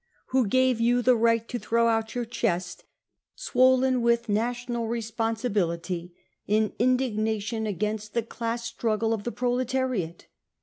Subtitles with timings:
[0.31, 2.85] Who gave you the m % right to throw out your chest,
[3.35, 6.15] swollen with national responsibility,
[6.47, 10.25] in indignation against the class struggle * of t&e proletariat